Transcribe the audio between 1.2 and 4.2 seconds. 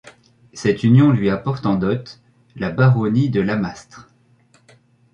apporte en dot la baronnie de Lamastre.